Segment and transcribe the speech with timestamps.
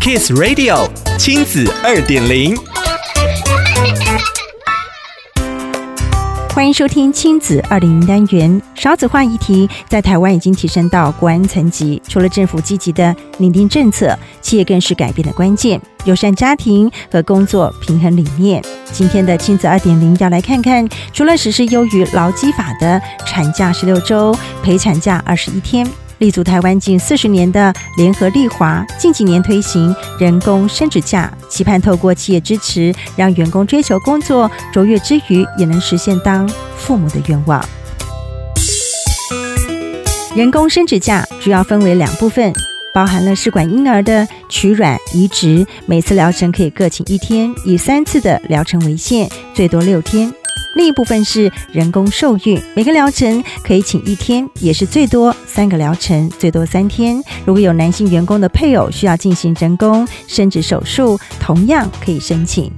[0.00, 2.56] Kiss Radio 亲子二点零，
[6.54, 8.62] 欢迎收听亲子二点零单元。
[8.74, 15.78] 少子化议题在台湾已经提升到国安层级，除了政府积极的拟定政策，企业更是改变的关键。
[16.06, 18.64] 友善家庭和工作平衡理念。
[18.90, 25.86] 今天的亲子二点零要来看看，除了实施优于劳基法的产假十六周、陪产假二十一天。
[26.20, 37.66] 立足台湾近四十年的联合利华，近几年推行人工生殖假，期盼透过企业支持，让员工追求工作卓越之余，也能实现当父母的愿望。
[40.36, 42.52] 人工生殖假主要分为两部分，
[42.92, 50.30] 包含了试管婴儿的取卵移植，每次疗程可以各请一天，以三次的疗程为限，最多六天。
[50.80, 57.22] 另一部分是人工受孕，每个疗程可以请一天，也是最多三个疗程，最多三天。
[57.44, 62.72] 如果有男性员工的配偶需要进行人工生殖手术，同样可以申请。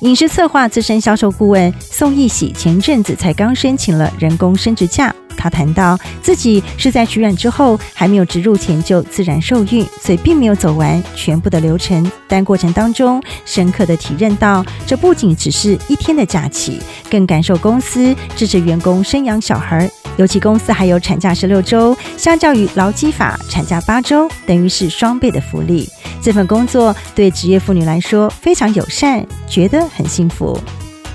[0.00, 5.14] 饮食策划资深销售顾问宋一喜前阵子才刚申请了人工生殖假。
[5.44, 19.86] 他谈到自己是在取卵之后还没有植入前就自然受孕，所以并没有走完全部的流程，但过程当中深刻的体认到，这不仅只是一天的假期，更感受公司支持员工生养小孩，
[20.16, 25.86] 尤其公司还有产假十六周，相较于劳基法产假八周，等于是双倍的福利。
[26.22, 30.58] 这份工作对职业妇女来说非常友善，觉得很幸福。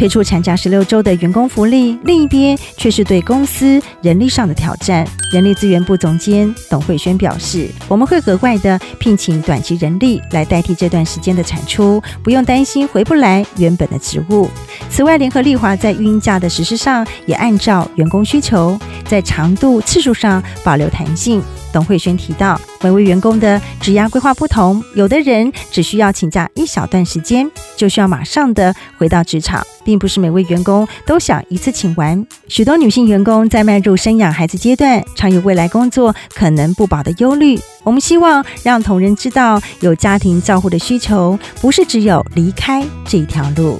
[0.00, 5.06] 推出产假十六周的员工福利，另一边却是对公司人力上的挑战。
[5.30, 14.48] 人力资源部总监董慧萱表示：“我们会额外的聘请短期人力来代替这段时间的产出，不用担心回不来原本的职务。
[14.88, 29.66] 此外，联合利华在育婴假的实施上也按照员工需求，在长度次数上保留弹性。”董慧萱提到，每位员工的职涯规划不同，有的人只需要请假一小段时间，就需要马上的回到职场。
[29.82, 37.58] 并不是每位员工都想一次请完，许多女性员工在迈入生养孩子阶段，常有未来工作可能不保的忧虑。
[37.82, 43.78] 我们希望让同仁知道，有家庭照护的需求，不是只有离开这一条路。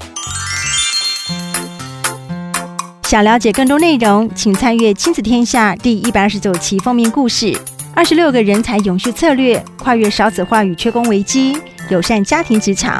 [3.05, 7.55] 想了解更多内容，请参阅《亲子天下》第一百二十九期封面故事：
[8.01, 11.55] 二十六个人才永续策略，跨越少子化与缺工危机，
[11.91, 12.99] 友善家庭职场。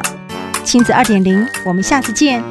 [0.63, 2.45] 亲子二点零，我们下次见。